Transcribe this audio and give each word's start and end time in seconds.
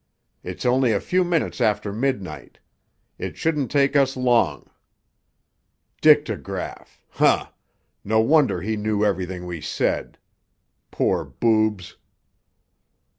It's 0.41 0.65
only 0.65 0.93
a 0.93 0.99
few 0.99 1.23
minutes 1.23 1.61
after 1.61 1.93
midnight. 1.93 2.57
It 3.19 3.37
shouldn't 3.37 3.69
take 3.69 3.95
us 3.95 4.17
long. 4.17 4.67
Dictograph! 6.01 6.99
Huh! 7.11 7.49
No 8.03 8.19
wonder 8.19 8.61
he 8.61 8.75
knew 8.77 9.05
everything 9.05 9.45
we 9.45 9.61
said. 9.61 10.17
Poor 10.89 11.23
boobs!" 11.23 11.97